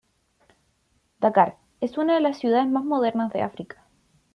Dakar: 1.19 1.57
Es 1.79 1.99
una 1.99 2.15
de 2.15 2.21
las 2.21 2.39
ciudades 2.39 2.67
más 2.67 2.83
modernas 2.83 3.31
de 3.31 3.43
África. 3.43 3.85